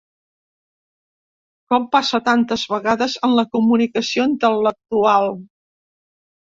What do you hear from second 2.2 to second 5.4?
tantes vegades en la comunicació intel·lectual